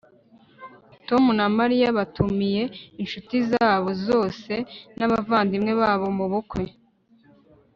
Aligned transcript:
tom 1.07 1.23
na 1.39 1.47
mariya 1.57 1.87
batumiye 1.97 2.63
inshuti 3.01 3.35
zabo 3.51 3.89
zose 4.07 4.53
n'abavandimwe 4.97 5.71
babo 5.81 6.07
mubukwe 6.17 6.63